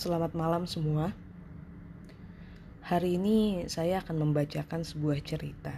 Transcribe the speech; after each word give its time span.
Selamat 0.00 0.32
malam 0.32 0.64
semua. 0.64 1.12
Hari 2.88 3.20
ini 3.20 3.68
saya 3.68 4.00
akan 4.00 4.32
membacakan 4.32 4.80
sebuah 4.80 5.20
cerita, 5.20 5.76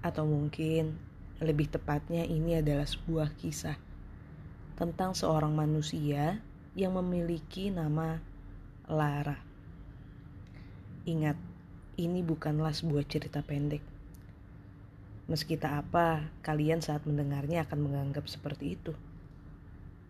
atau 0.00 0.24
mungkin 0.24 0.96
lebih 1.44 1.68
tepatnya 1.68 2.24
ini 2.24 2.56
adalah 2.56 2.88
sebuah 2.88 3.36
kisah 3.36 3.76
tentang 4.80 5.12
seorang 5.12 5.52
manusia 5.52 6.40
yang 6.72 6.96
memiliki 6.96 7.68
nama 7.68 8.24
Lara. 8.88 9.36
Ingat, 11.04 11.36
ini 12.00 12.24
bukanlah 12.24 12.72
sebuah 12.72 13.04
cerita 13.04 13.44
pendek. 13.44 13.84
Meski 15.28 15.60
tak 15.60 15.84
apa, 15.84 16.32
kalian 16.40 16.80
saat 16.80 17.04
mendengarnya 17.04 17.68
akan 17.68 17.92
menganggap 17.92 18.24
seperti 18.24 18.80
itu. 18.80 18.96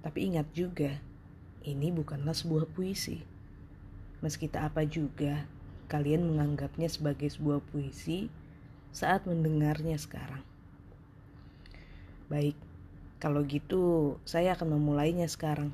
Tapi 0.07 0.31
ingat 0.31 0.47
juga, 0.55 1.03
ini 1.67 1.91
bukanlah 1.91 2.31
sebuah 2.31 2.71
puisi. 2.71 3.40
Meski 4.21 4.53
tak 4.53 4.73
apa 4.73 4.85
juga, 4.85 5.49
kalian 5.89 6.29
menganggapnya 6.29 6.93
sebagai 6.93 7.33
sebuah 7.33 7.65
puisi 7.73 8.29
saat 8.93 9.25
mendengarnya 9.25 9.97
sekarang. 9.97 10.45
Baik, 12.29 12.55
kalau 13.17 13.41
gitu 13.49 14.17
saya 14.29 14.53
akan 14.55 14.77
memulainya 14.77 15.27
sekarang. 15.27 15.73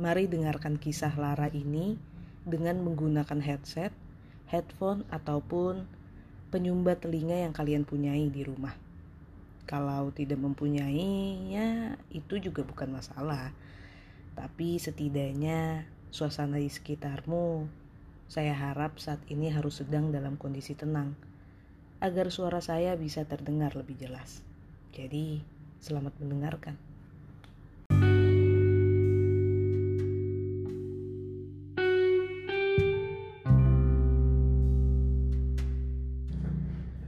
Mari 0.00 0.30
dengarkan 0.30 0.80
kisah 0.80 1.12
Lara 1.18 1.52
ini 1.52 2.00
dengan 2.48 2.80
menggunakan 2.80 3.42
headset, 3.44 3.92
headphone, 4.48 5.04
ataupun 5.12 5.84
penyumbat 6.48 7.04
telinga 7.04 7.44
yang 7.44 7.52
kalian 7.52 7.84
punyai 7.84 8.32
di 8.32 8.42
rumah. 8.46 8.72
Kalau 9.68 10.10
tidak 10.10 10.40
mempunyainya, 10.40 11.94
itu 12.10 12.40
juga 12.40 12.64
bukan 12.64 12.96
masalah. 12.96 13.52
Tapi 14.34 14.80
setidaknya 14.80 15.84
suasana 16.10 16.58
di 16.58 16.66
sekitarmu, 16.66 17.70
saya 18.26 18.54
harap 18.54 18.98
saat 18.98 19.22
ini 19.30 19.50
harus 19.50 19.82
sedang 19.82 20.10
dalam 20.10 20.34
kondisi 20.34 20.74
tenang, 20.74 21.14
agar 22.02 22.34
suara 22.34 22.58
saya 22.58 22.98
bisa 22.98 23.22
terdengar 23.26 23.78
lebih 23.78 23.94
jelas. 23.94 24.42
Jadi, 24.90 25.42
selamat 25.78 26.18
mendengarkan. 26.18 26.74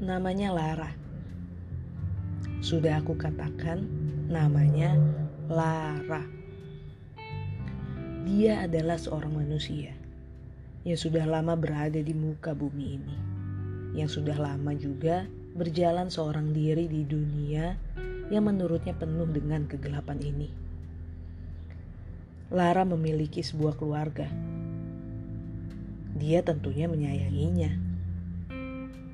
Namanya 0.03 0.51
Lara. 0.55 0.91
Sudah 2.63 3.03
aku 3.03 3.19
katakan, 3.19 3.83
namanya 4.31 4.95
Lara. 5.51 6.42
Dia 8.23 8.65
adalah 8.67 8.98
seorang 8.98 9.34
manusia 9.34 9.95
yang 10.83 10.98
sudah 10.98 11.27
lama 11.27 11.59
berada 11.59 11.98
di 11.98 12.15
muka 12.15 12.55
bumi 12.55 12.87
ini, 12.98 13.17
yang 13.98 14.06
sudah 14.06 14.39
lama 14.39 14.75
juga 14.79 15.27
berjalan 15.53 16.11
seorang 16.11 16.55
diri 16.55 16.87
di 16.87 17.03
dunia 17.03 17.75
yang 18.31 18.47
menurutnya 18.47 18.95
penuh 18.95 19.27
dengan 19.27 19.67
kegelapan 19.67 20.19
ini. 20.23 20.48
Lara 22.55 22.87
memiliki 22.87 23.42
sebuah 23.42 23.75
keluarga. 23.77 24.31
Dia 26.17 26.45
tentunya 26.45 26.86
menyayanginya 26.86 27.92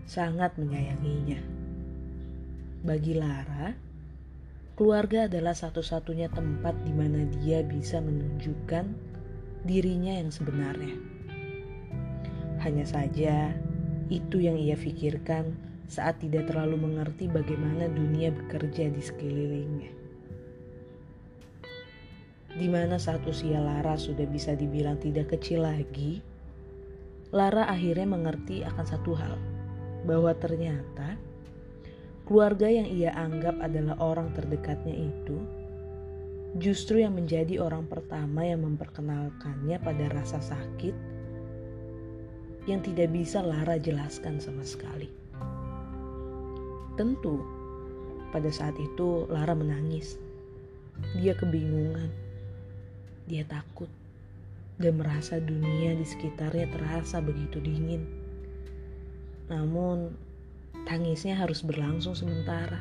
sangat 0.08 0.56
menyayanginya. 0.56 1.36
Bagi 2.80 3.12
Lara, 3.12 3.76
keluarga 4.78 5.26
adalah 5.26 5.58
satu-satunya 5.58 6.30
tempat 6.30 6.70
di 6.86 6.94
mana 6.94 7.26
dia 7.42 7.66
bisa 7.66 7.98
menunjukkan 7.98 8.86
dirinya 9.66 10.22
yang 10.22 10.30
sebenarnya. 10.30 10.94
Hanya 12.62 12.86
saja, 12.86 13.58
itu 14.06 14.38
yang 14.38 14.54
ia 14.54 14.78
pikirkan 14.78 15.58
saat 15.90 16.22
tidak 16.22 16.46
terlalu 16.46 16.78
mengerti 16.78 17.26
bagaimana 17.26 17.90
dunia 17.90 18.30
bekerja 18.30 18.86
di 18.86 19.02
sekelilingnya. 19.02 19.90
Di 22.54 22.70
mana 22.70 23.02
saat 23.02 23.26
usia 23.26 23.58
Lara 23.58 23.98
sudah 23.98 24.30
bisa 24.30 24.54
dibilang 24.54 25.02
tidak 25.02 25.34
kecil 25.34 25.66
lagi, 25.66 26.22
Lara 27.34 27.66
akhirnya 27.66 28.06
mengerti 28.06 28.62
akan 28.62 28.86
satu 28.86 29.10
hal 29.18 29.34
bahwa 30.06 30.30
ternyata 30.38 31.18
keluarga 32.28 32.68
yang 32.68 32.84
ia 32.84 33.16
anggap 33.16 33.56
adalah 33.64 33.96
orang 34.04 34.28
terdekatnya 34.36 34.92
itu 34.92 35.40
justru 36.60 37.00
yang 37.00 37.16
menjadi 37.16 37.56
orang 37.56 37.88
pertama 37.88 38.44
yang 38.44 38.68
memperkenalkannya 38.68 39.80
pada 39.80 40.04
rasa 40.12 40.36
sakit 40.36 40.92
yang 42.68 42.84
tidak 42.84 43.08
bisa 43.16 43.40
Lara 43.40 43.80
jelaskan 43.80 44.36
sama 44.36 44.60
sekali. 44.60 45.08
Tentu, 47.00 47.40
pada 48.28 48.52
saat 48.52 48.76
itu 48.76 49.24
Lara 49.32 49.56
menangis. 49.56 50.20
Dia 51.16 51.32
kebingungan. 51.32 52.12
Dia 53.24 53.48
takut 53.48 53.88
dan 54.76 55.00
merasa 55.00 55.40
dunia 55.40 55.96
di 55.96 56.04
sekitarnya 56.04 56.68
terasa 56.68 57.24
begitu 57.24 57.56
dingin. 57.64 58.04
Namun, 59.48 60.27
tangisnya 60.84 61.34
harus 61.34 61.64
berlangsung 61.64 62.12
sementara. 62.12 62.78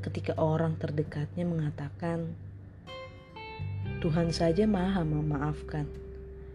Ketika 0.00 0.34
orang 0.40 0.80
terdekatnya 0.80 1.44
mengatakan, 1.44 2.32
"Tuhan 4.00 4.32
saja 4.32 4.64
Maha 4.64 5.04
memaafkan. 5.04 5.84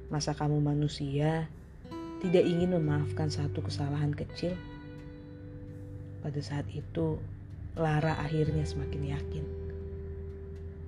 Masa 0.10 0.34
kamu 0.34 0.60
manusia 0.60 1.46
tidak 2.26 2.44
ingin 2.44 2.76
memaafkan 2.76 3.30
satu 3.30 3.62
kesalahan 3.64 4.12
kecil?" 4.12 4.58
Pada 6.26 6.42
saat 6.42 6.66
itu, 6.74 7.22
Lara 7.78 8.18
akhirnya 8.18 8.66
semakin 8.66 9.04
yakin 9.14 9.46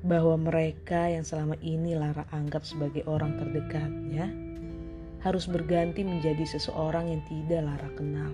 bahwa 0.07 0.39
mereka 0.39 1.11
yang 1.11 1.27
selama 1.27 1.59
ini 1.59 1.97
Lara 1.97 2.23
anggap 2.31 2.63
sebagai 2.63 3.03
orang 3.11 3.35
terdekatnya 3.35 4.31
harus 5.19 5.49
berganti 5.51 6.07
menjadi 6.07 6.47
seseorang 6.47 7.11
yang 7.11 7.21
tidak 7.27 7.61
Lara 7.67 7.89
kenal. 7.99 8.31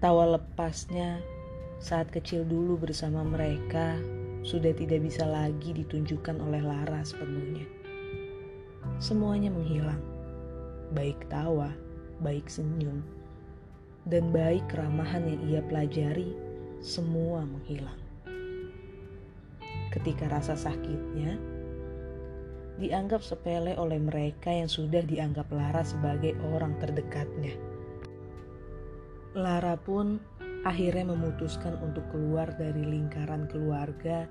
Tawa 0.00 0.32
lepasnya 0.32 1.20
saat 1.76 2.08
kecil 2.08 2.48
dulu 2.48 2.80
bersama 2.80 3.20
mereka 3.20 4.00
sudah 4.40 4.72
tidak 4.72 5.04
bisa 5.04 5.28
lagi 5.28 5.76
ditunjukkan 5.76 6.40
oleh 6.40 6.64
Lara 6.64 7.04
sepenuhnya. 7.04 7.68
Semuanya 8.96 9.52
menghilang, 9.52 10.00
baik 10.96 11.28
tawa, 11.28 11.76
baik 12.24 12.48
senyum, 12.48 13.04
dan 14.08 14.32
baik 14.32 14.64
keramahan 14.72 15.20
yang 15.28 15.40
ia 15.44 15.60
pelajari, 15.68 16.32
semua 16.80 17.44
menghilang. 17.44 18.00
Ketika 19.92 20.32
rasa 20.32 20.56
sakitnya 20.56 21.36
dianggap 22.80 23.20
sepele 23.20 23.76
oleh 23.76 24.00
mereka 24.00 24.48
yang 24.48 24.72
sudah 24.72 25.04
dianggap 25.04 25.52
Lara 25.52 25.84
sebagai 25.84 26.32
orang 26.56 26.80
terdekatnya. 26.80 27.69
Lara 29.30 29.78
pun 29.78 30.18
akhirnya 30.66 31.06
memutuskan 31.14 31.78
untuk 31.78 32.02
keluar 32.10 32.50
dari 32.58 32.82
lingkaran 32.82 33.46
keluarga 33.46 34.26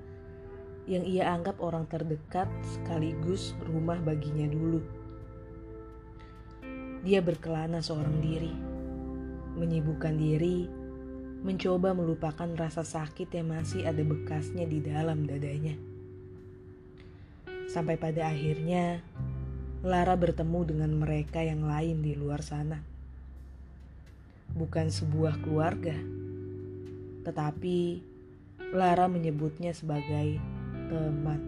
yang 0.92 1.08
ia 1.08 1.32
anggap 1.32 1.62
orang 1.64 1.88
terdekat 1.88 2.52
sekaligus 2.68 3.56
rumah 3.64 3.96
baginya 4.04 4.44
dulu. 4.52 4.84
Dia 7.08 7.24
berkelana 7.24 7.80
seorang 7.80 8.20
diri, 8.20 8.52
menyibukkan 9.56 10.20
diri, 10.20 10.68
mencoba 11.48 11.96
melupakan 11.96 12.52
rasa 12.60 12.84
sakit 12.84 13.32
yang 13.32 13.56
masih 13.56 13.88
ada 13.88 14.04
bekasnya 14.04 14.68
di 14.68 14.84
dalam 14.84 15.24
dadanya. 15.24 15.80
Sampai 17.72 17.96
pada 17.96 18.28
akhirnya 18.28 19.00
Lara 19.80 20.20
bertemu 20.20 20.60
dengan 20.68 20.92
mereka 20.92 21.40
yang 21.40 21.64
lain 21.64 22.04
di 22.04 22.20
luar 22.20 22.44
sana. 22.44 22.99
Bukan 24.58 24.90
sebuah 24.90 25.42
keluarga, 25.42 25.96
tetapi 27.26 28.02
Lara 28.70 29.10
menyebutnya 29.10 29.74
sebagai 29.74 30.38
teman. 30.90 31.42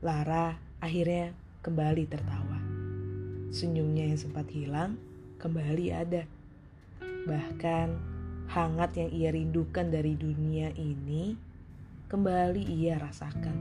Lara 0.00 0.56
akhirnya 0.80 1.32
kembali 1.60 2.04
tertawa. 2.08 2.58
Senyumnya 3.52 4.08
yang 4.12 4.20
sempat 4.20 4.48
hilang 4.52 5.00
kembali 5.40 5.86
ada. 5.92 6.24
Bahkan 7.26 7.88
hangat 8.52 8.94
yang 8.96 9.10
ia 9.10 9.30
rindukan 9.34 9.90
dari 9.90 10.14
dunia 10.14 10.70
ini 10.78 11.34
kembali 12.06 12.62
ia 12.62 13.02
rasakan. 13.02 13.58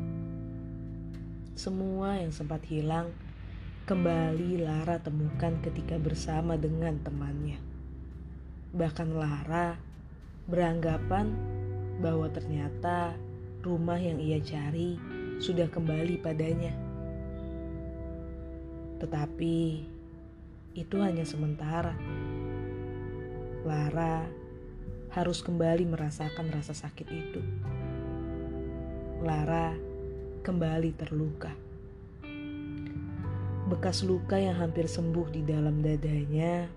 Semua 1.57 2.21
yang 2.21 2.29
sempat 2.29 2.61
hilang 2.69 3.09
kembali 3.85 4.65
Lara 4.65 4.97
temukan 4.97 5.61
ketika 5.61 6.01
bersama 6.01 6.57
dengan 6.57 6.97
temannya. 7.05 7.61
Bahkan 8.73 9.13
Lara 9.13 9.77
beranggapan 10.49 11.29
bahwa 12.01 12.25
ternyata 12.33 13.13
rumah 13.61 14.01
yang 14.01 14.17
ia 14.17 14.41
cari 14.41 14.97
sudah 15.37 15.69
kembali 15.69 16.17
padanya. 16.17 16.73
Tetapi 19.05 19.57
itu 20.73 20.95
hanya 20.97 21.21
sementara. 21.21 21.93
Lara 23.69 24.25
harus 25.13 25.45
kembali 25.45 25.85
merasakan 25.85 26.49
rasa 26.49 26.73
sakit 26.73 27.05
itu. 27.13 27.41
Lara 29.21 29.77
kembali 30.41 30.89
terluka. 30.97 31.64
Bekas 33.65 34.05
luka 34.05 34.37
yang 34.37 34.61
hampir 34.61 34.85
sembuh 34.85 35.33
di 35.33 35.41
dalam 35.41 35.81
dadanya 35.81 36.69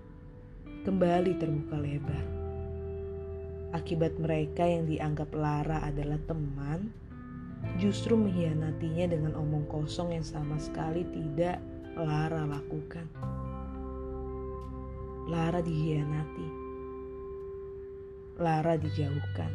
kembali 0.81 1.37
terbuka 1.37 1.77
lebar. 1.77 2.25
Akibat 3.77 4.17
mereka 4.17 4.65
yang 4.65 4.89
dianggap 4.89 5.29
Lara 5.37 5.85
adalah 5.85 6.17
teman, 6.25 6.89
justru 7.77 8.17
mengkhianatinya 8.17 9.05
dengan 9.05 9.37
omong 9.37 9.69
kosong 9.69 10.17
yang 10.17 10.25
sama 10.25 10.57
sekali 10.57 11.05
tidak 11.13 11.61
Lara 11.93 12.49
lakukan. 12.49 13.05
Lara 15.29 15.61
dikhianati. 15.61 16.49
Lara 18.41 18.73
dijauhkan. 18.81 19.53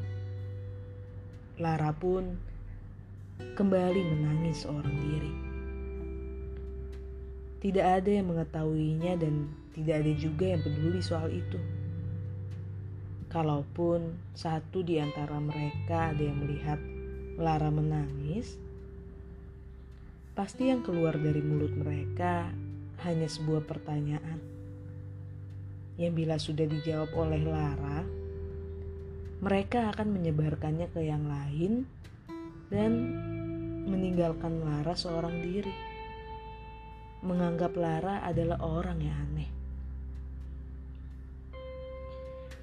Lara 1.58 1.90
pun 1.98 2.38
kembali 3.58 4.00
menangis 4.06 4.62
seorang 4.62 4.94
diri. 5.02 5.53
Tidak 7.64 7.80
ada 7.80 8.10
yang 8.12 8.28
mengetahuinya 8.28 9.16
dan 9.16 9.48
tidak 9.72 10.04
ada 10.04 10.12
juga 10.20 10.44
yang 10.52 10.60
peduli 10.60 11.00
soal 11.00 11.32
itu. 11.32 11.56
Kalaupun 13.32 14.20
satu 14.36 14.84
di 14.84 15.00
antara 15.00 15.40
mereka 15.40 16.12
ada 16.12 16.20
yang 16.20 16.44
melihat 16.44 16.76
Lara 17.40 17.72
menangis, 17.72 18.60
pasti 20.36 20.68
yang 20.68 20.84
keluar 20.84 21.16
dari 21.16 21.40
mulut 21.40 21.72
mereka 21.72 22.52
hanya 23.00 23.32
sebuah 23.32 23.64
pertanyaan. 23.64 24.44
Yang 25.96 26.12
bila 26.20 26.36
sudah 26.36 26.68
dijawab 26.68 27.16
oleh 27.16 27.48
Lara, 27.48 28.04
mereka 29.40 29.88
akan 29.88 30.20
menyebarkannya 30.20 30.92
ke 30.92 31.00
yang 31.00 31.24
lain 31.32 31.88
dan 32.68 32.92
meninggalkan 33.88 34.60
Lara 34.60 34.92
seorang 34.92 35.40
diri 35.40 35.72
menganggap 37.24 37.72
Lara 37.80 38.20
adalah 38.20 38.60
orang 38.60 39.00
yang 39.00 39.16
aneh. 39.16 39.48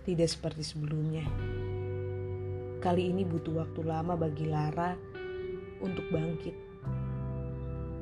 Tidak 0.06 0.30
seperti 0.30 0.62
sebelumnya. 0.62 1.25
Kali 2.78 3.10
ini 3.10 3.25
butuh 3.25 3.66
waktu 3.66 3.81
lama 3.81 4.13
bagi 4.13 4.46
Lara 4.46 4.94
untuk 5.81 6.06
bangkit. 6.13 6.54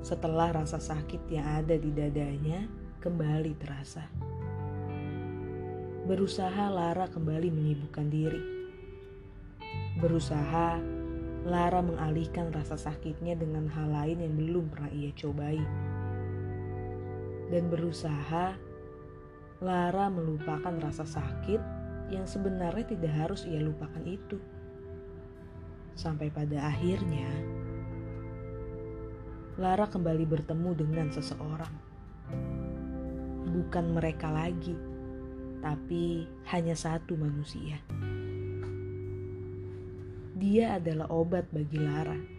Setelah 0.03 0.51
rasa 0.51 0.83
sakit 0.83 1.31
yang 1.31 1.47
ada 1.63 1.79
di 1.79 1.91
dadanya 1.95 2.67
kembali 2.99 3.55
terasa. 3.55 4.03
Berusaha 6.11 6.67
Lara 6.67 7.07
kembali 7.07 7.47
menyibukkan 7.55 8.07
diri. 8.11 8.43
Berusaha 9.99 10.75
Lara 11.47 11.79
mengalihkan 11.79 12.51
rasa 12.51 12.75
sakitnya 12.75 13.39
dengan 13.39 13.71
hal 13.71 13.95
lain 13.95 14.27
yang 14.27 14.35
belum 14.35 14.65
pernah 14.67 14.91
ia 14.91 15.15
cobai 15.15 15.63
dan 17.49 17.67
berusaha, 17.67 18.53
Lara 19.59 20.07
melupakan 20.07 20.71
rasa 20.79 21.03
sakit 21.03 21.61
yang 22.13 22.23
sebenarnya 22.23 22.95
tidak 22.95 23.13
harus 23.13 23.43
ia 23.49 23.59
lupakan 23.59 24.05
itu. 24.05 24.37
Sampai 25.97 26.31
pada 26.31 26.69
akhirnya, 26.69 27.27
Lara 29.59 29.89
kembali 29.91 30.23
bertemu 30.23 30.71
dengan 30.77 31.07
seseorang. 31.11 31.73
Bukan 33.49 33.85
mereka 33.91 34.31
lagi, 34.31 34.77
tapi 35.59 36.23
hanya 36.55 36.77
satu 36.77 37.19
manusia. 37.19 37.81
Dia 40.39 40.79
adalah 40.79 41.11
obat 41.11 41.51
bagi 41.51 41.75
Lara 41.75 42.38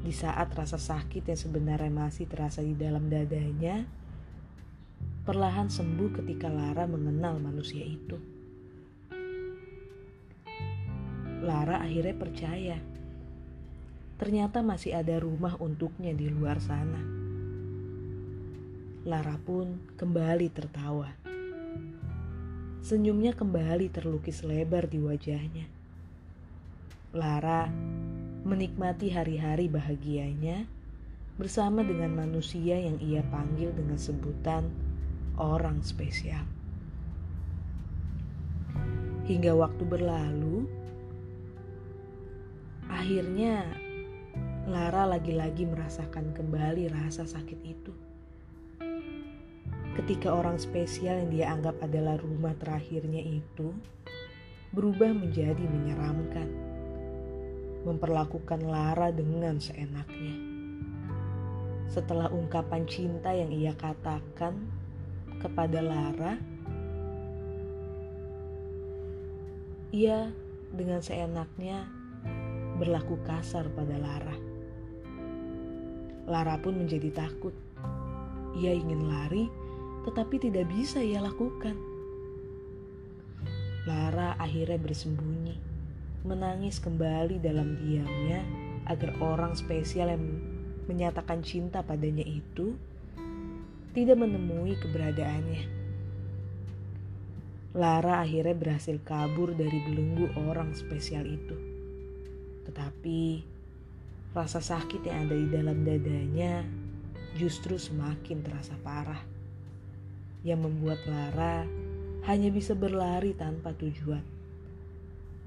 di 0.00 0.12
saat 0.16 0.48
rasa 0.56 0.80
sakit 0.80 1.28
yang 1.28 1.36
sebenarnya 1.36 1.92
masih 1.92 2.24
terasa 2.24 2.64
di 2.64 2.72
dalam 2.72 3.12
dadanya, 3.12 3.84
perlahan 5.28 5.68
sembuh 5.68 6.10
ketika 6.16 6.48
Lara 6.48 6.88
mengenal 6.88 7.36
manusia 7.36 7.84
itu. 7.84 8.16
Lara 11.44 11.84
akhirnya 11.84 12.16
percaya, 12.16 12.78
ternyata 14.16 14.64
masih 14.64 14.96
ada 14.96 15.20
rumah 15.20 15.56
untuknya 15.60 16.16
di 16.16 16.28
luar 16.32 16.60
sana. 16.60 17.00
Lara 19.04 19.36
pun 19.40 19.96
kembali 19.96 20.48
tertawa. 20.52 21.08
Senyumnya 22.80 23.36
kembali 23.36 23.92
terlukis 23.92 24.44
lebar 24.44 24.88
di 24.88 25.00
wajahnya. 25.00 25.68
Lara 27.16 27.68
menikmati 28.40 29.12
hari-hari 29.12 29.68
bahagianya 29.68 30.64
bersama 31.36 31.84
dengan 31.84 32.12
manusia 32.16 32.76
yang 32.76 32.96
ia 33.00 33.20
panggil 33.28 33.72
dengan 33.72 33.96
sebutan 33.96 34.68
orang 35.40 35.80
spesial. 35.80 36.44
Hingga 39.24 39.52
waktu 39.56 39.84
berlalu, 39.86 40.68
akhirnya 42.88 43.64
Lara 44.68 45.08
lagi-lagi 45.16 45.64
merasakan 45.64 46.36
kembali 46.36 46.92
rasa 46.92 47.24
sakit 47.24 47.60
itu. 47.64 47.92
Ketika 49.96 50.30
orang 50.30 50.60
spesial 50.60 51.26
yang 51.26 51.30
dia 51.32 51.46
anggap 51.50 51.80
adalah 51.82 52.20
rumah 52.20 52.54
terakhirnya 52.60 53.18
itu 53.18 53.74
berubah 54.70 55.10
menjadi 55.10 55.64
menyeramkan 55.66 56.69
memperlakukan 57.84 58.60
Lara 58.68 59.08
dengan 59.08 59.56
seenaknya. 59.56 60.36
Setelah 61.88 62.30
ungkapan 62.30 62.84
cinta 62.86 63.32
yang 63.32 63.50
ia 63.50 63.74
katakan 63.74 64.54
kepada 65.40 65.80
Lara, 65.80 66.36
ia 69.90 70.30
dengan 70.70 71.00
seenaknya 71.02 71.88
berlaku 72.78 73.18
kasar 73.26 73.66
pada 73.74 73.96
Lara. 73.96 74.36
Lara 76.30 76.60
pun 76.62 76.78
menjadi 76.78 77.10
takut. 77.10 77.56
Ia 78.54 78.70
ingin 78.76 79.08
lari, 79.10 79.50
tetapi 80.06 80.38
tidak 80.38 80.70
bisa 80.70 81.02
ia 81.02 81.18
lakukan. 81.18 81.74
Lara 83.88 84.38
akhirnya 84.38 84.78
bersembunyi 84.78 85.69
menangis 86.20 86.76
kembali 86.84 87.40
dalam 87.40 87.80
diamnya 87.80 88.44
agar 88.84 89.16
orang 89.24 89.56
spesial 89.56 90.12
yang 90.12 90.24
menyatakan 90.84 91.40
cinta 91.40 91.80
padanya 91.80 92.26
itu 92.26 92.76
tidak 93.96 94.20
menemui 94.20 94.76
keberadaannya. 94.76 95.62
Lara 97.70 98.26
akhirnya 98.26 98.52
berhasil 98.58 98.98
kabur 99.06 99.54
dari 99.54 99.78
belenggu 99.86 100.34
orang 100.50 100.74
spesial 100.74 101.22
itu. 101.22 101.56
Tetapi 102.66 103.20
rasa 104.34 104.58
sakit 104.58 105.06
yang 105.06 105.30
ada 105.30 105.34
di 105.38 105.48
dalam 105.48 105.86
dadanya 105.86 106.66
justru 107.38 107.78
semakin 107.78 108.42
terasa 108.42 108.74
parah. 108.82 109.22
Yang 110.42 110.60
membuat 110.66 111.00
Lara 111.06 111.62
hanya 112.26 112.50
bisa 112.50 112.74
berlari 112.74 113.32
tanpa 113.38 113.70
tujuan 113.78 114.39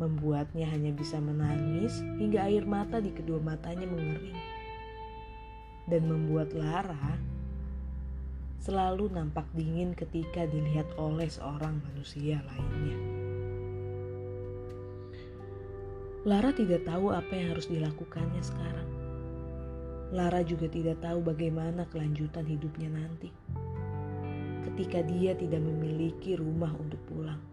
membuatnya 0.02 0.66
hanya 0.74 0.90
bisa 0.90 1.22
menangis 1.22 2.02
hingga 2.18 2.50
air 2.50 2.66
mata 2.66 2.98
di 2.98 3.14
kedua 3.14 3.38
matanya 3.38 3.86
mengering. 3.86 4.40
Dan 5.86 6.08
membuat 6.08 6.56
Lara 6.56 7.20
selalu 8.64 9.12
nampak 9.12 9.44
dingin 9.52 9.92
ketika 9.92 10.48
dilihat 10.48 10.88
oleh 10.96 11.28
seorang 11.28 11.84
manusia 11.84 12.40
lainnya. 12.48 12.98
Lara 16.24 16.56
tidak 16.56 16.88
tahu 16.88 17.12
apa 17.12 17.36
yang 17.36 17.52
harus 17.52 17.68
dilakukannya 17.68 18.40
sekarang. 18.40 18.90
Lara 20.16 20.40
juga 20.48 20.72
tidak 20.72 21.04
tahu 21.04 21.20
bagaimana 21.20 21.84
kelanjutan 21.92 22.48
hidupnya 22.48 22.88
nanti. 22.88 23.28
Ketika 24.64 25.04
dia 25.04 25.36
tidak 25.36 25.60
memiliki 25.60 26.40
rumah 26.40 26.72
untuk 26.80 27.04
pulang. 27.12 27.53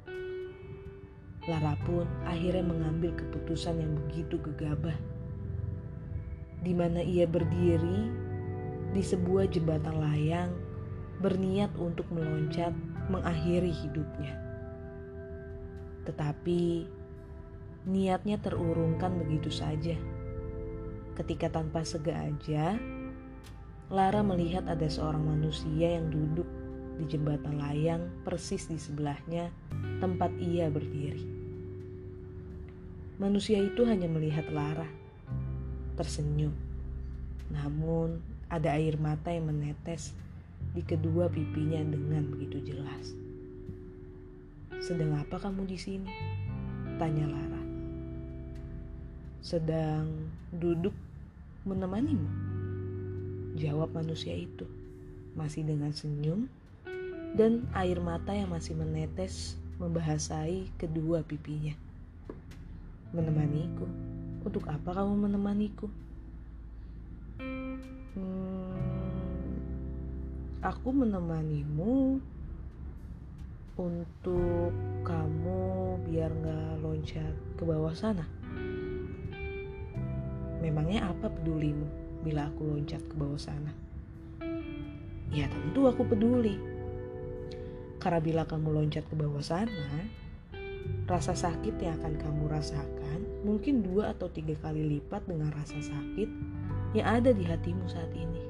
Lara 1.50 1.74
pun 1.82 2.06
akhirnya 2.22 2.62
mengambil 2.62 3.10
keputusan 3.18 3.82
yang 3.82 3.98
begitu 4.06 4.38
gegabah. 4.38 4.94
Di 6.62 6.70
mana 6.70 7.02
ia 7.02 7.26
berdiri 7.26 8.06
di 8.94 9.02
sebuah 9.02 9.50
jembatan 9.50 9.98
layang 9.98 10.54
berniat 11.18 11.74
untuk 11.74 12.06
meloncat 12.14 12.70
mengakhiri 13.10 13.74
hidupnya. 13.74 14.38
Tetapi 16.06 16.86
niatnya 17.90 18.38
terurungkan 18.38 19.18
begitu 19.18 19.50
saja. 19.50 19.98
ketika 21.18 21.52
tanpa 21.52 21.84
sengaja 21.84 22.80
Lara 23.90 24.22
melihat 24.24 24.64
ada 24.70 24.86
seorang 24.88 25.20
manusia 25.26 25.98
yang 25.98 26.08
duduk 26.08 26.46
di 26.96 27.04
jembatan 27.10 27.58
layang 27.58 28.06
persis 28.22 28.70
di 28.70 28.78
sebelahnya 28.78 29.50
tempat 29.98 30.30
ia 30.38 30.70
berdiri. 30.70 31.39
Manusia 33.20 33.60
itu 33.60 33.84
hanya 33.84 34.08
melihat 34.08 34.48
Lara, 34.48 34.88
tersenyum. 35.92 36.56
Namun 37.52 38.16
ada 38.48 38.72
air 38.72 38.96
mata 38.96 39.28
yang 39.28 39.52
menetes 39.52 40.16
di 40.72 40.80
kedua 40.80 41.28
pipinya 41.28 41.84
dengan 41.84 42.24
begitu 42.32 42.72
jelas. 42.72 43.12
Sedang 44.80 45.20
apa 45.20 45.36
kamu 45.36 45.68
di 45.68 45.76
sini? 45.76 46.08
Tanya 46.96 47.28
Lara. 47.28 47.62
Sedang 49.44 50.32
duduk 50.56 50.96
menemanimu. 51.68 52.30
Jawab 53.60 53.92
manusia 53.92 54.32
itu, 54.32 54.64
masih 55.36 55.68
dengan 55.68 55.92
senyum 55.92 56.48
dan 57.36 57.68
air 57.76 58.00
mata 58.00 58.32
yang 58.32 58.48
masih 58.48 58.72
menetes 58.80 59.60
membahasai 59.76 60.72
kedua 60.80 61.20
pipinya. 61.20 61.89
Menemaniku? 63.10 63.86
Untuk 64.46 64.64
apa 64.70 64.90
kamu 64.94 65.28
menemaniku? 65.28 65.90
aku 70.60 70.92
menemanimu 70.92 72.20
untuk 73.80 74.72
kamu 75.00 75.60
biar 76.04 76.28
nggak 76.28 76.84
loncat 76.84 77.34
ke 77.56 77.62
bawah 77.64 77.96
sana. 77.96 78.28
Memangnya 80.60 81.08
apa 81.08 81.32
pedulimu 81.32 81.88
bila 82.20 82.52
aku 82.52 82.76
loncat 82.76 83.00
ke 83.00 83.14
bawah 83.16 83.40
sana? 83.40 83.72
Ya 85.32 85.48
tentu 85.48 85.88
aku 85.88 86.04
peduli. 86.04 86.60
Karena 87.96 88.20
bila 88.20 88.42
kamu 88.44 88.76
loncat 88.76 89.08
ke 89.08 89.14
bawah 89.16 89.40
sana, 89.40 90.04
rasa 91.10 91.34
sakit 91.34 91.80
yang 91.82 91.98
akan 91.98 92.14
kamu 92.22 92.44
rasakan 92.46 93.20
mungkin 93.42 93.82
dua 93.82 94.12
atau 94.12 94.28
tiga 94.30 94.54
kali 94.60 94.84
lipat 94.98 95.24
dengan 95.26 95.50
rasa 95.56 95.80
sakit 95.80 96.30
yang 96.94 97.06
ada 97.06 97.30
di 97.32 97.42
hatimu 97.46 97.84
saat 97.88 98.10
ini. 98.14 98.42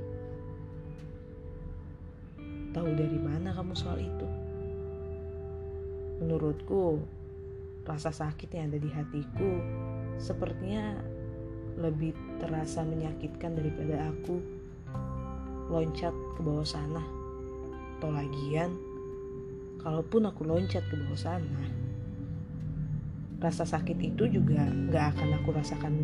Tahu 2.71 2.89
dari 2.95 3.19
mana 3.19 3.51
kamu 3.51 3.75
soal 3.75 3.99
itu? 3.99 4.29
Menurutku, 6.23 7.03
rasa 7.89 8.13
sakit 8.13 8.53
yang 8.55 8.71
ada 8.71 8.79
di 8.79 8.91
hatiku 8.93 9.51
sepertinya 10.21 11.01
lebih 11.81 12.13
terasa 12.39 12.85
menyakitkan 12.85 13.57
daripada 13.57 14.13
aku 14.13 14.39
loncat 15.73 16.13
ke 16.37 16.41
bawah 16.45 16.67
sana. 16.67 17.03
Atau 17.99 18.13
lagian, 18.13 18.77
kalaupun 19.81 20.29
aku 20.29 20.45
loncat 20.45 20.85
ke 20.87 20.95
bawah 20.95 21.19
sana, 21.19 21.80
rasa 23.41 23.65
sakit 23.65 23.97
itu 24.05 24.29
juga 24.29 24.69
gak 24.93 25.17
akan 25.17 25.41
aku 25.41 25.49
rasakan 25.57 25.95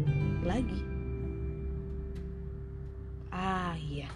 lagi. 0.40 0.80
Ah 3.28 3.76
iya, 3.76 4.08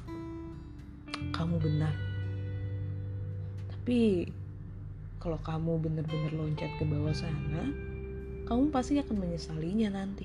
kamu 1.36 1.60
benar. 1.60 1.92
Tapi 3.68 4.24
kalau 5.20 5.36
kamu 5.44 5.84
benar-benar 5.84 6.32
loncat 6.32 6.72
ke 6.80 6.84
bawah 6.88 7.12
sana, 7.12 7.68
kamu 8.48 8.72
pasti 8.72 8.96
akan 8.96 9.16
menyesalinya 9.20 10.00
nanti. 10.00 10.24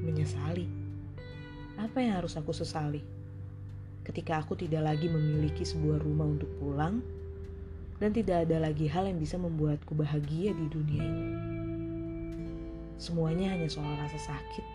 Menyesali? 0.00 0.64
Apa 1.76 2.00
yang 2.00 2.24
harus 2.24 2.40
aku 2.40 2.56
sesali? 2.56 3.04
Ketika 4.00 4.40
aku 4.40 4.56
tidak 4.56 4.88
lagi 4.88 5.12
memiliki 5.12 5.62
sebuah 5.62 6.00
rumah 6.00 6.24
untuk 6.24 6.48
pulang, 6.56 7.04
dan 8.02 8.10
tidak 8.10 8.50
ada 8.50 8.58
lagi 8.58 8.90
hal 8.90 9.06
yang 9.06 9.22
bisa 9.22 9.38
membuatku 9.38 9.94
bahagia 9.94 10.50
di 10.50 10.66
dunia 10.66 11.06
ini. 11.06 11.30
Semuanya 12.98 13.54
hanya 13.54 13.70
soal 13.70 13.94
rasa 13.94 14.18
sakit. 14.18 14.66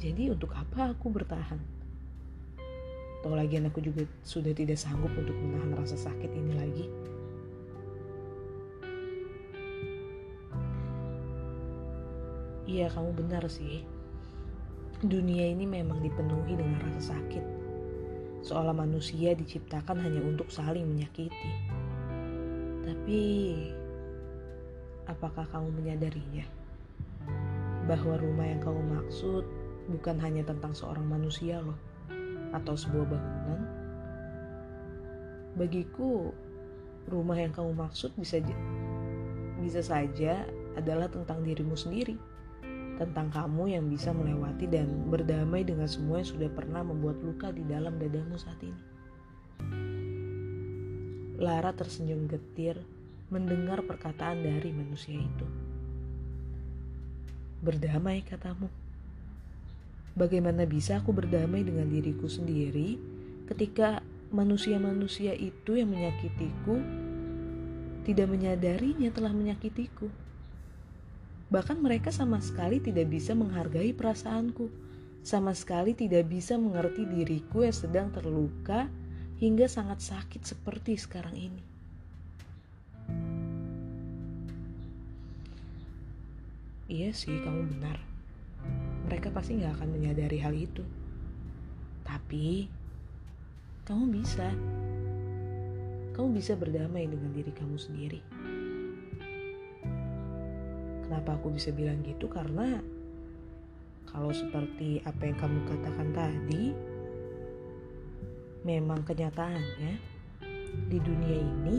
Jadi 0.00 0.32
untuk 0.32 0.48
apa 0.56 0.96
aku 0.96 1.12
bertahan? 1.12 1.60
Atau 3.20 3.36
lagian 3.36 3.68
aku 3.68 3.84
juga 3.84 4.08
sudah 4.24 4.56
tidak 4.56 4.80
sanggup 4.80 5.12
untuk 5.12 5.36
menahan 5.36 5.76
rasa 5.76 6.00
sakit 6.00 6.32
ini 6.32 6.52
lagi. 6.56 6.86
Iya, 12.64 12.88
kamu 12.96 13.12
benar 13.12 13.44
sih. 13.52 13.84
Dunia 15.04 15.52
ini 15.52 15.68
memang 15.68 16.00
dipenuhi 16.00 16.56
dengan 16.56 16.80
rasa 16.80 17.12
sakit. 17.12 17.57
Seolah 18.42 18.74
manusia 18.74 19.34
diciptakan 19.34 19.98
hanya 19.98 20.22
untuk 20.22 20.48
saling 20.48 20.86
menyakiti. 20.86 21.52
Tapi, 22.86 23.20
apakah 25.10 25.44
kamu 25.50 25.68
menyadarinya? 25.74 26.46
Bahwa 27.90 28.14
rumah 28.20 28.46
yang 28.46 28.62
kamu 28.62 28.82
maksud 29.00 29.44
bukan 29.88 30.16
hanya 30.20 30.44
tentang 30.44 30.76
seorang 30.76 31.08
manusia 31.08 31.64
loh 31.64 31.76
atau 32.52 32.76
sebuah 32.76 33.04
bangunan, 33.08 33.60
bagiku 35.56 36.32
rumah 37.08 37.36
yang 37.36 37.52
kamu 37.52 37.72
maksud 37.76 38.12
bisa 38.16 38.40
bisa 39.58 39.80
saja 39.82 40.46
adalah 40.78 41.10
tentang 41.10 41.42
dirimu 41.42 41.74
sendiri, 41.74 42.14
tentang 42.98 43.30
kamu 43.30 43.78
yang 43.78 43.86
bisa 43.86 44.10
melewati 44.10 44.66
dan 44.66 45.06
berdamai 45.06 45.62
dengan 45.62 45.86
semua 45.86 46.18
yang 46.18 46.28
sudah 46.34 46.50
pernah 46.50 46.82
membuat 46.82 47.22
luka 47.22 47.54
di 47.54 47.62
dalam 47.62 47.94
dadamu 47.94 48.34
saat 48.34 48.58
ini. 48.60 48.82
Lara 51.38 51.70
tersenyum 51.70 52.26
getir 52.26 52.82
mendengar 53.30 53.86
perkataan 53.86 54.42
dari 54.42 54.74
manusia 54.74 55.14
itu. 55.14 55.46
Berdamai 57.62 58.26
katamu. 58.26 58.66
Bagaimana 60.18 60.66
bisa 60.66 60.98
aku 60.98 61.14
berdamai 61.14 61.62
dengan 61.62 61.86
diriku 61.86 62.26
sendiri 62.26 62.98
ketika 63.46 64.02
manusia-manusia 64.34 65.30
itu 65.38 65.78
yang 65.78 65.94
menyakitiku 65.94 66.82
tidak 68.02 68.26
menyadarinya 68.26 69.14
telah 69.14 69.30
menyakitiku? 69.30 70.10
Bahkan 71.48 71.80
mereka 71.80 72.12
sama 72.12 72.40
sekali 72.44 72.80
tidak 72.80 73.08
bisa 73.08 73.32
menghargai 73.32 73.96
perasaanku, 73.96 74.68
sama 75.24 75.56
sekali 75.56 75.96
tidak 75.96 76.28
bisa 76.28 76.60
mengerti 76.60 77.08
diriku 77.08 77.64
yang 77.64 77.76
sedang 77.76 78.08
terluka 78.12 78.88
hingga 79.40 79.64
sangat 79.68 80.04
sakit 80.04 80.44
seperti 80.44 81.00
sekarang 81.00 81.36
ini. 81.36 81.62
Iya 86.88 87.12
sih, 87.12 87.36
kamu 87.44 87.76
benar 87.76 88.08
mereka 89.08 89.32
pasti 89.32 89.56
nggak 89.56 89.80
akan 89.80 89.88
menyadari 89.88 90.38
hal 90.42 90.52
itu. 90.52 90.84
Tapi 92.04 92.68
kamu 93.88 94.04
bisa. 94.20 94.52
Kamu 96.12 96.28
bisa 96.34 96.52
berdamai 96.58 97.08
dengan 97.08 97.32
diri 97.32 97.48
kamu 97.54 97.80
sendiri. 97.80 98.20
Kenapa 101.08 101.40
aku 101.40 101.56
bisa 101.56 101.72
bilang 101.72 102.04
gitu? 102.04 102.28
Karena 102.28 102.84
kalau 104.04 104.28
seperti 104.28 105.00
apa 105.08 105.24
yang 105.24 105.40
kamu 105.40 105.64
katakan 105.64 106.12
tadi, 106.12 106.76
memang 108.68 109.00
kenyataannya 109.08 109.92
di 110.92 110.98
dunia 111.00 111.38
ini 111.40 111.76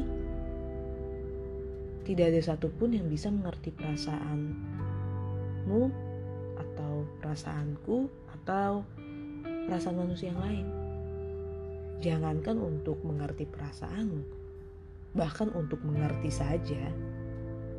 tidak 2.09 2.33
ada 2.33 2.41
satupun 2.41 2.97
yang 2.97 3.05
bisa 3.05 3.29
mengerti 3.29 3.69
perasaanmu 3.69 4.49
atau 6.57 7.05
perasaanku 7.21 8.09
atau 8.33 8.81
perasaan 9.69 10.01
manusia 10.01 10.33
yang 10.33 10.41
lain. 10.41 10.65
Jangankan 12.01 12.57
untuk 12.57 12.97
mengerti 13.05 13.45
perasaanmu, 13.45 14.25
bahkan 15.13 15.53
untuk 15.53 15.85
mengerti 15.85 16.33
saja, 16.33 16.89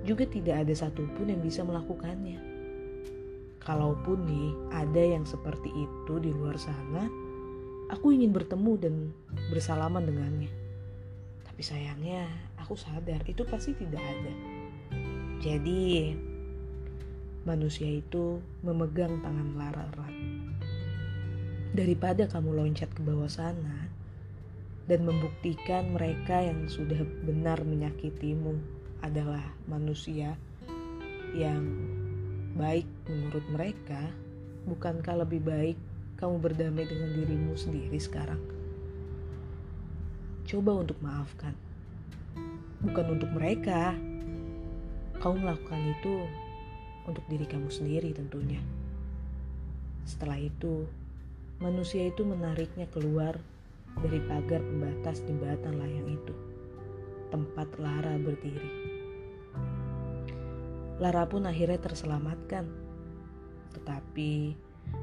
juga 0.05 0.25
tidak 0.25 0.65
ada 0.67 0.75
satupun 0.75 1.29
yang 1.29 1.41
bisa 1.45 1.61
melakukannya. 1.61 2.41
Kalaupun 3.61 4.25
nih 4.25 4.51
ada 4.73 5.03
yang 5.05 5.29
seperti 5.29 5.69
itu 5.69 6.15
di 6.17 6.33
luar 6.33 6.57
sana, 6.57 7.05
aku 7.93 8.17
ingin 8.17 8.33
bertemu 8.33 8.73
dan 8.81 8.95
bersalaman 9.53 10.09
dengannya. 10.09 10.49
Tapi 11.45 11.61
sayangnya 11.61 12.25
aku 12.57 12.73
sadar 12.73 13.21
itu 13.29 13.45
pasti 13.45 13.77
tidak 13.77 14.01
ada. 14.01 14.33
Jadi 15.45 16.17
manusia 17.45 17.89
itu 17.89 18.41
memegang 18.65 19.21
tangan 19.21 19.49
Lara 19.57 19.85
erat. 19.93 20.15
Daripada 21.77 22.27
kamu 22.27 22.57
loncat 22.57 22.91
ke 22.97 23.01
bawah 23.05 23.31
sana 23.31 23.93
dan 24.89 25.07
membuktikan 25.07 25.95
mereka 25.95 26.43
yang 26.43 26.67
sudah 26.67 26.99
benar 27.23 27.63
menyakitimu 27.63 28.80
adalah 29.01 29.43
manusia 29.67 30.37
yang 31.33 31.63
baik 32.59 32.87
menurut 33.07 33.47
mereka, 33.55 34.11
bukankah 34.67 35.23
lebih 35.23 35.41
baik 35.45 35.79
kamu 36.19 36.37
berdamai 36.43 36.85
dengan 36.85 37.11
dirimu 37.17 37.55
sendiri 37.57 37.97
sekarang? 37.97 38.41
Coba 40.51 40.83
untuk 40.83 40.99
maafkan. 40.99 41.55
Bukan 42.83 43.07
untuk 43.15 43.31
mereka. 43.31 43.95
Kamu 45.21 45.37
melakukan 45.37 45.95
itu 46.01 46.27
untuk 47.07 47.23
diri 47.31 47.47
kamu 47.47 47.71
sendiri 47.71 48.11
tentunya. 48.17 48.59
Setelah 50.09 50.41
itu, 50.43 50.89
manusia 51.63 52.09
itu 52.09 52.27
menariknya 52.27 52.89
keluar 52.91 53.39
dari 54.01 54.19
pagar 54.27 54.59
pembatas 54.65 55.23
jembatan 55.23 55.77
layang 55.77 56.09
itu, 56.09 56.35
tempat 57.29 57.69
Lara 57.79 58.17
berdiri. 58.17 58.90
Lara 61.01 61.25
pun 61.25 61.49
akhirnya 61.49 61.81
terselamatkan. 61.81 62.69
Tetapi 63.73 64.53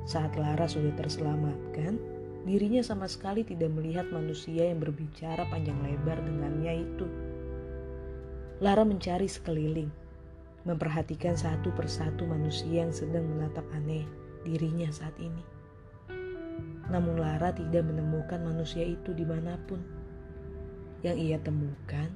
saat 0.05 0.37
Lara 0.37 0.69
sudah 0.69 0.93
terselamatkan, 0.93 1.97
dirinya 2.45 2.85
sama 2.85 3.09
sekali 3.09 3.41
tidak 3.41 3.73
melihat 3.73 4.05
manusia 4.13 4.69
yang 4.69 4.77
berbicara 4.77 5.41
panjang 5.49 5.81
lebar 5.81 6.21
dengannya 6.21 6.85
itu. 6.85 7.07
Lara 8.61 8.85
mencari 8.85 9.25
sekeliling, 9.25 9.89
memperhatikan 10.69 11.33
satu 11.33 11.73
persatu 11.73 12.29
manusia 12.29 12.85
yang 12.85 12.93
sedang 12.93 13.25
menatap 13.25 13.65
aneh 13.73 14.05
dirinya 14.45 14.93
saat 14.93 15.17
ini. 15.17 15.41
Namun 16.93 17.17
Lara 17.17 17.49
tidak 17.57 17.89
menemukan 17.89 18.45
manusia 18.45 18.85
itu 18.85 19.17
di 19.17 19.25
mana 19.25 19.57
pun. 19.65 19.81
Yang 21.01 21.17
ia 21.25 21.37
temukan 21.41 22.09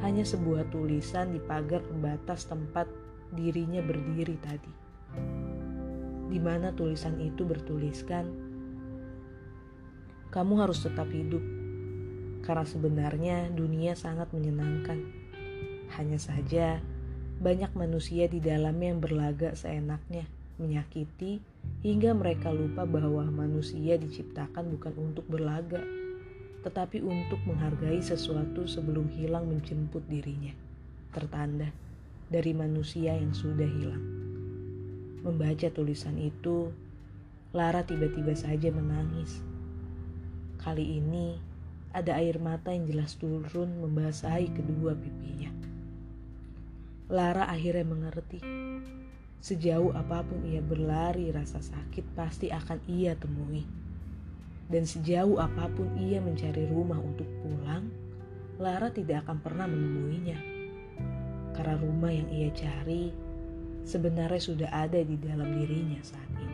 hanya 0.00 0.24
sebuah 0.26 0.66
tulisan 0.74 1.30
di 1.36 1.40
pagar 1.40 1.80
pembatas 1.86 2.44
tempat 2.50 2.90
dirinya 3.32 3.80
berdiri 3.80 4.36
tadi. 4.38 4.72
Di 6.28 6.38
mana 6.40 6.72
tulisan 6.72 7.16
itu 7.20 7.44
bertuliskan, 7.44 8.28
"Kamu 10.32 10.54
harus 10.60 10.84
tetap 10.84 11.08
hidup, 11.12 11.40
karena 12.44 12.66
sebenarnya 12.66 13.36
dunia 13.52 13.96
sangat 13.96 14.28
menyenangkan. 14.36 14.98
Hanya 15.96 16.16
saja, 16.16 16.80
banyak 17.40 17.72
manusia 17.76 18.26
di 18.28 18.40
dalamnya 18.40 18.96
yang 18.96 19.00
berlagak 19.00 19.54
seenaknya, 19.56 20.24
menyakiti, 20.56 21.40
hingga 21.82 22.16
mereka 22.16 22.52
lupa 22.54 22.86
bahwa 22.86 23.26
manusia 23.28 23.98
diciptakan 23.98 24.72
bukan 24.76 24.94
untuk 24.98 25.24
berlagak, 25.28 25.84
tetapi 26.62 27.02
untuk 27.02 27.42
menghargai 27.44 27.98
sesuatu 28.00 28.64
sebelum 28.64 29.10
hilang 29.10 29.50
menjemput 29.50 30.06
dirinya. 30.06 30.54
Tertanda 31.12 31.81
dari 32.32 32.56
manusia 32.56 33.12
yang 33.12 33.36
sudah 33.36 33.68
hilang. 33.68 34.00
Membaca 35.20 35.68
tulisan 35.68 36.16
itu, 36.16 36.72
Lara 37.52 37.84
tiba-tiba 37.84 38.32
saja 38.32 38.72
menangis. 38.72 39.44
Kali 40.56 40.96
ini, 40.96 41.36
ada 41.92 42.16
air 42.16 42.40
mata 42.40 42.72
yang 42.72 42.88
jelas 42.88 43.20
turun 43.20 43.84
membasahi 43.84 44.48
kedua 44.56 44.96
pipinya. 44.96 45.52
Lara 47.12 47.44
akhirnya 47.52 47.84
mengerti. 47.84 48.40
Sejauh 49.44 49.92
apa 49.92 50.24
pun 50.24 50.40
ia 50.48 50.64
berlari, 50.64 51.28
rasa 51.28 51.60
sakit 51.60 52.16
pasti 52.16 52.48
akan 52.48 52.80
ia 52.88 53.12
temui. 53.12 53.68
Dan 54.72 54.88
sejauh 54.88 55.36
apa 55.36 55.68
pun 55.68 55.92
ia 56.00 56.24
mencari 56.24 56.64
rumah 56.64 56.96
untuk 56.96 57.28
pulang, 57.44 57.92
Lara 58.56 58.88
tidak 58.88 59.28
akan 59.28 59.38
pernah 59.44 59.68
menemuinya. 59.68 60.51
Karena 61.52 61.76
rumah 61.76 62.12
yang 62.12 62.28
ia 62.32 62.48
cari 62.52 63.12
sebenarnya 63.82 64.40
sudah 64.40 64.70
ada 64.70 65.00
di 65.02 65.16
dalam 65.20 65.52
dirinya 65.58 66.00
saat 66.00 66.28
ini. 66.38 66.51